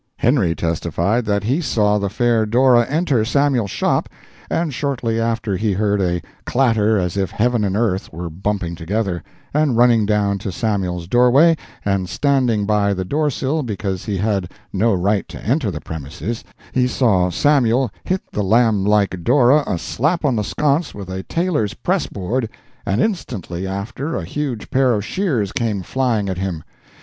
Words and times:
Henry 0.17 0.55
testified 0.55 1.25
that 1.25 1.43
he 1.43 1.61
saw 1.61 1.99
the 1.99 2.09
fair 2.09 2.47
Dora 2.47 2.87
enter 2.89 3.23
Samuel's 3.23 3.69
shop, 3.69 4.09
and 4.49 4.73
shortly 4.73 5.19
after 5.21 5.55
he 5.55 5.73
heard 5.73 6.01
a 6.01 6.23
clatter 6.43 6.97
as 6.97 7.17
if 7.17 7.29
heaven 7.29 7.63
and 7.63 7.77
earth 7.77 8.11
were 8.11 8.27
bumping 8.27 8.73
together, 8.73 9.21
and 9.53 9.77
running 9.77 10.07
down 10.07 10.39
to 10.39 10.51
Samuel's 10.51 11.07
doorway, 11.07 11.55
and 11.85 12.09
standing 12.09 12.65
by 12.65 12.95
the 12.95 13.05
door 13.05 13.29
sill 13.29 13.61
because 13.61 14.03
he 14.05 14.17
had 14.17 14.49
no 14.73 14.91
right 14.95 15.27
to 15.27 15.45
enter 15.45 15.69
the 15.69 15.79
premises, 15.81 16.43
he 16.71 16.87
saw 16.87 17.29
Samuel 17.29 17.91
hit 18.03 18.23
the 18.31 18.41
lamb 18.43 18.83
like 18.83 19.23
Dora 19.23 19.63
a 19.67 19.77
slap 19.77 20.25
on 20.25 20.35
the 20.35 20.43
sconce 20.43 20.95
with 20.95 21.09
a 21.11 21.21
tailor's 21.21 21.75
press 21.75 22.07
board, 22.07 22.49
and 22.87 23.01
instantly 23.01 23.67
after 23.67 24.15
a 24.15 24.25
huge 24.25 24.71
pair 24.71 24.93
of 24.93 25.05
shears 25.05 25.51
came 25.51 25.83
flying 25.83 26.27
at 26.27 26.39
him. 26.39 26.63